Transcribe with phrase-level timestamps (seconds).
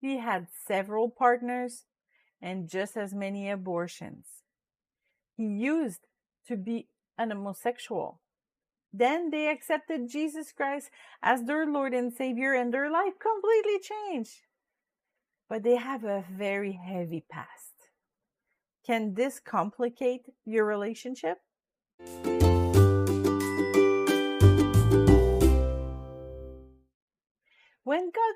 [0.00, 1.84] He had several partners
[2.40, 4.26] and just as many abortions.
[5.36, 6.06] He used
[6.48, 6.88] to be
[7.18, 8.20] an homosexual.
[8.92, 10.90] Then they accepted Jesus Christ
[11.22, 14.46] as their Lord and Savior, and their life completely changed.
[15.48, 17.74] But they have a very heavy past.
[18.84, 21.38] Can this complicate your relationship?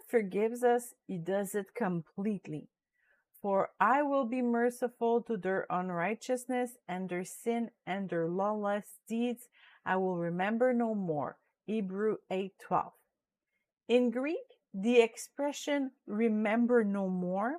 [0.09, 2.69] Forgives us, He does it completely.
[3.43, 9.49] For I will be merciful to their unrighteousness and their sin and their lawless deeds
[9.85, 11.37] I will remember no more.
[11.67, 12.93] Hebrew 8:12.
[13.89, 17.59] In Greek, the expression remember no more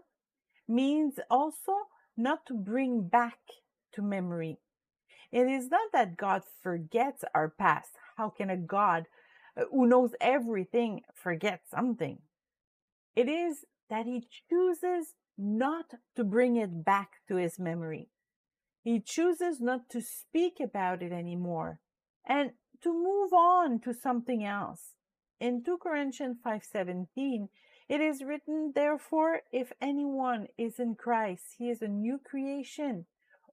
[0.68, 1.88] means also
[2.18, 3.40] not to bring back
[3.94, 4.60] to memory.
[5.32, 7.92] It is not that God forgets our past.
[8.18, 9.08] How can a God
[9.58, 12.22] uh, who knows everything forget something?
[13.16, 18.10] It is that he chooses not to bring it back to his memory.
[18.84, 21.80] He chooses not to speak about it anymore
[22.26, 24.96] and to move on to something else.
[25.40, 27.50] In 2 Corinthians 5:17,
[27.88, 33.06] it is written, "Therefore, if anyone is in Christ, he is a new creation.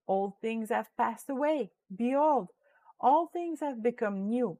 [0.07, 1.73] Old things have passed away.
[1.95, 2.51] Behold,
[3.01, 4.59] all things have become new."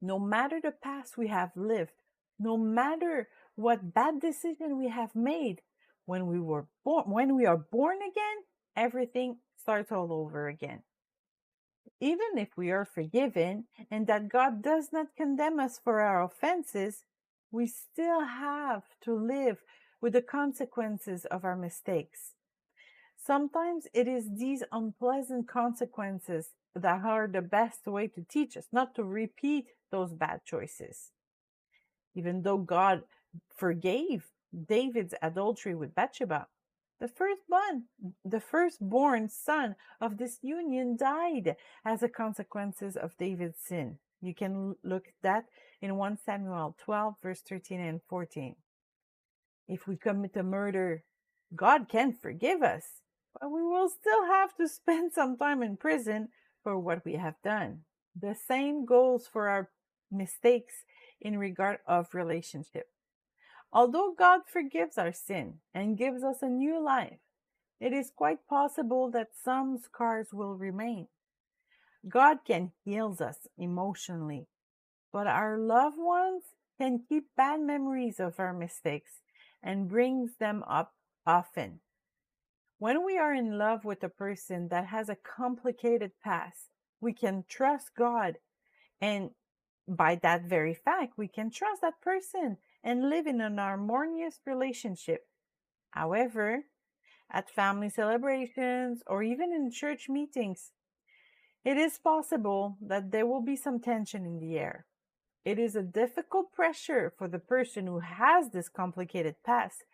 [0.00, 2.02] No matter the past we have lived,
[2.38, 5.60] no matter what bad decision we have made,
[6.06, 8.38] when we were born, when we are born again,
[8.76, 10.82] everything starts all over again.
[12.00, 17.04] Even if we are forgiven and that God does not condemn us for our offenses,
[17.52, 19.58] we still have to live
[20.00, 22.32] with the consequences of our mistakes.
[23.16, 28.96] Sometimes it is these unpleasant consequences that are the best way to teach us not
[28.96, 31.12] to repeat those bad choices.
[32.16, 33.02] Even though God
[33.54, 34.30] forgave
[34.66, 36.46] David's adultery with Bathsheba.
[37.00, 37.84] The firstborn,
[38.24, 43.98] the firstborn son of this union died as a consequences of David's sin.
[44.20, 45.44] You can look at that
[45.80, 48.54] in 1 Samuel 12, verse 13 and 14.
[49.66, 51.02] If we commit a murder,
[51.56, 52.84] God can forgive us,
[53.38, 56.28] but we will still have to spend some time in prison
[56.62, 57.80] for what we have done.
[58.18, 59.70] The same goes for our
[60.10, 60.84] mistakes
[61.20, 62.86] in regard of relationship.
[63.72, 67.18] Although God forgives our sin and gives us a new life,
[67.80, 71.08] it is quite possible that some scars will remain.
[72.08, 74.46] God can heal us emotionally,
[75.12, 76.42] but our loved ones
[76.78, 79.20] can keep bad memories of our mistakes
[79.62, 80.94] and brings them up
[81.26, 81.80] often.
[82.78, 86.68] When we are in love with a person that has a complicated past,
[87.00, 88.36] we can trust God
[89.00, 89.30] and
[89.88, 95.26] by that very fact, we can trust that person and live in an harmonious relationship.
[95.90, 96.64] However,
[97.30, 100.72] at family celebrations or even in church meetings,
[101.64, 104.86] it is possible that there will be some tension in the air.
[105.44, 109.84] It is a difficult pressure for the person who has this complicated past,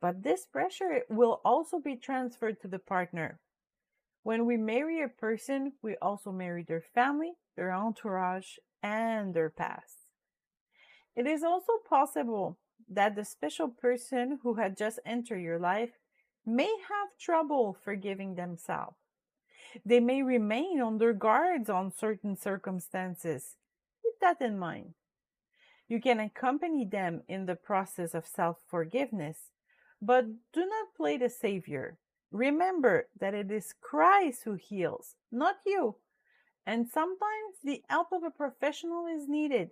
[0.00, 3.40] but this pressure will also be transferred to the partner.
[4.22, 10.03] When we marry a person, we also marry their family, their entourage, and their past.
[11.16, 12.58] It is also possible
[12.88, 15.92] that the special person who had just entered your life
[16.44, 18.96] may have trouble forgiving themselves.
[19.84, 23.56] They may remain their guards on certain circumstances.
[24.02, 24.94] Keep that in mind.
[25.88, 29.50] You can accompany them in the process of self forgiveness,
[30.00, 31.98] but do not play the Savior.
[32.30, 35.96] Remember that it is Christ who heals, not you.
[36.66, 39.70] And sometimes the help of a professional is needed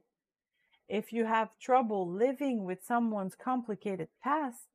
[0.92, 4.68] if you have trouble living with someone's complicated past,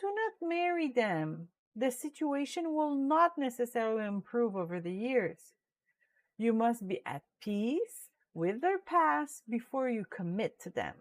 [0.00, 1.48] do not marry them.
[1.74, 5.54] The situation will not necessarily improve over the years.
[6.38, 10.94] You must be at peace with their past before you commit to them.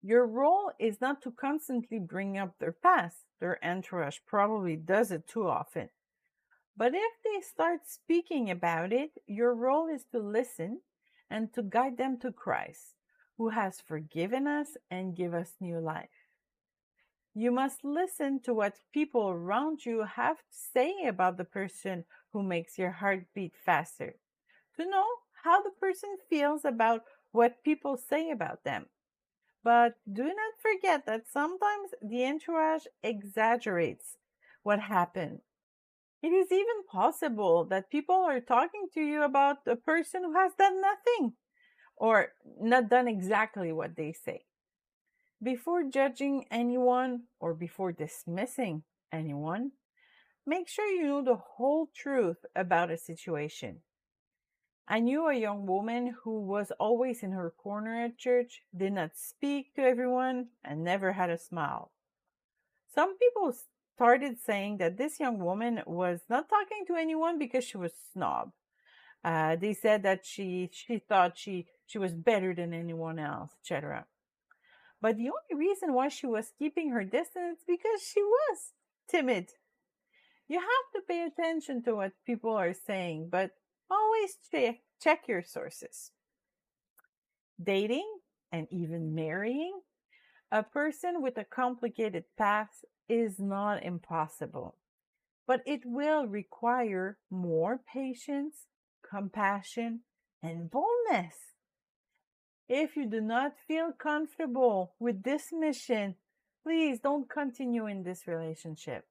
[0.00, 3.24] Your role is not to constantly bring up their past.
[3.40, 5.88] Their entourage probably does it too often.
[6.76, 10.82] But if they start speaking about it, your role is to listen
[11.28, 12.94] and to guide them to Christ
[13.42, 16.30] who has forgiven us and give us new life.
[17.34, 22.44] You must listen to what people around you have to say about the person who
[22.44, 24.14] makes your heart beat faster,
[24.76, 25.06] to know
[25.42, 27.02] how the person feels about
[27.32, 28.86] what people say about them.
[29.64, 34.18] But do not forget that sometimes the entourage exaggerates
[34.62, 35.40] what happened.
[36.22, 40.52] It is even possible that people are talking to you about a person who has
[40.56, 41.32] done nothing
[41.96, 44.44] or not done exactly what they say.
[45.42, 49.72] Before judging anyone or before dismissing anyone,
[50.46, 53.80] make sure you know the whole truth about a situation.
[54.88, 59.16] I knew a young woman who was always in her corner at church, did not
[59.16, 61.92] speak to everyone, and never had a smile.
[62.94, 63.54] Some people
[63.94, 68.52] started saying that this young woman was not talking to anyone because she was snob.
[69.24, 74.06] Uh, they said that she she thought she she was better than anyone else, etc.
[75.02, 78.72] But the only reason why she was keeping her distance because she was
[79.08, 79.50] timid.
[80.48, 83.50] You have to pay attention to what people are saying, but
[83.90, 86.12] always check, check your sources.
[87.62, 88.08] Dating
[88.50, 89.78] and even marrying
[90.50, 94.76] a person with a complicated past is not impossible,
[95.46, 98.66] but it will require more patience,
[99.06, 100.00] compassion,
[100.42, 101.52] and boldness.
[102.68, 106.14] If you do not feel comfortable with this mission,
[106.62, 109.06] please don't continue in this relationship.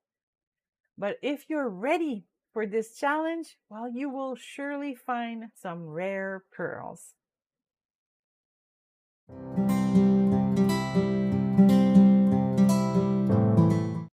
[0.98, 7.14] But if you're ready for this challenge, well, you will surely find some rare pearls.